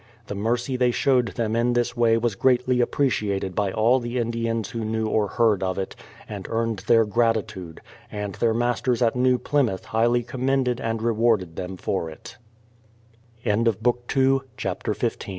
[0.25, 4.71] The mercy they showed them in this way was greatly appreciated by all the Indians
[4.71, 5.95] who knew or heard of it,
[6.27, 11.03] and earned their grati tude; and their masters at New Plymouth highly com mended and
[11.03, 11.87] rewarded them f